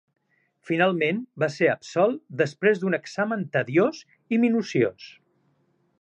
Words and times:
Finalment 0.69 1.19
va 1.43 1.49
ser 1.57 1.69
absolt 1.73 2.17
després 2.41 2.81
d'un 2.85 2.99
examen 3.01 3.47
tediós 3.59 4.03
i 4.37 4.41
minuciós. 4.47 5.11